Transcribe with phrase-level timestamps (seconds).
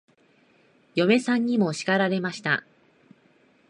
[0.95, 2.63] 嫁さんにも叱られました。